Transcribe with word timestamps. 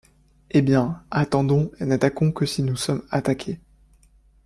Eh 0.49 0.63
bien, 0.63 1.03
attendons, 1.11 1.69
et 1.79 1.85
n’attaquons 1.85 2.31
que 2.31 2.47
si 2.47 2.63
nous 2.63 2.75
sommes 2.75 3.03
attaqués. 3.11 3.59